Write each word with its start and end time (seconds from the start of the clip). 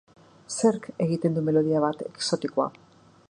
Zerk 0.55 0.87
egiten 1.07 1.37
du 1.37 1.45
melodia 1.49 1.83
bat 1.85 2.03
exotiko? 2.09 2.67